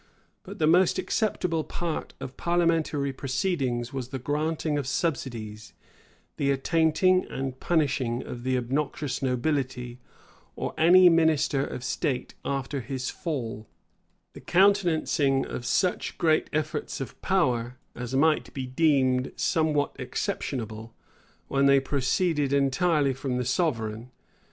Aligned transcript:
But 0.41 0.57
the 0.57 0.65
most 0.65 0.97
acceptable 0.97 1.63
part 1.63 2.15
of 2.19 2.35
parliamentary 2.35 3.13
proceedings 3.13 3.93
was 3.93 4.07
the 4.07 4.17
granting 4.17 4.79
of 4.79 4.87
subsidies; 4.87 5.73
the 6.37 6.49
attainting 6.49 7.25
and 7.25 7.59
punishing 7.59 8.23
of 8.23 8.43
the 8.43 8.57
obnoxious 8.57 9.21
nobility, 9.21 9.99
or 10.55 10.73
any 10.75 11.07
minister 11.07 11.63
of 11.63 11.83
state 11.83 12.33
after 12.43 12.81
his 12.81 13.11
fall; 13.11 13.67
the 14.33 14.41
countenancing 14.41 15.45
of 15.45 15.67
such 15.67 16.17
great 16.17 16.49
efforts 16.51 16.99
of 16.99 17.21
power, 17.21 17.77
as 17.93 18.15
might 18.15 18.51
be 18.55 18.65
deemed 18.65 19.31
somewhat 19.35 19.95
exceptionable, 19.99 20.95
when 21.47 21.67
they 21.67 21.79
proceeded 21.79 22.51
entirely 22.51 23.13
from 23.13 23.37
the 23.37 23.45
sovereign. 23.45 24.09